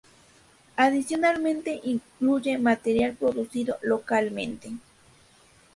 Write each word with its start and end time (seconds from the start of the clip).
Adicionalmente 0.77 1.79
incluye 1.83 2.57
material 2.57 3.13
producido 3.15 3.77
localmente. 3.83 4.71